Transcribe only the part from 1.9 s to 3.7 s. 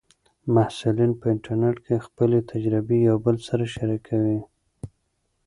خپلې تجربې یو بل سره